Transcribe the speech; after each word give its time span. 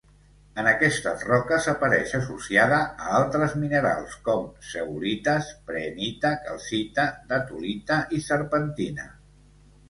En 0.59 0.67
aquestes 0.69 1.25
roques 1.31 1.67
apareix 1.73 2.13
associada 2.19 2.79
a 2.85 3.11
altres 3.17 3.53
minerals 3.65 4.15
com 4.29 4.47
zeolites, 4.69 5.51
prehnita, 5.69 6.33
calcita, 6.49 7.07
datolita 7.35 8.01
i 8.21 8.25
serpentina. 8.31 9.09